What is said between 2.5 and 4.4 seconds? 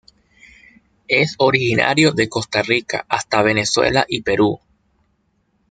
Rica hasta Venezuela y